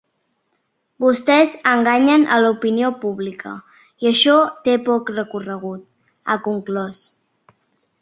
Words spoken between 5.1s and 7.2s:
recorregut, ha conclòs.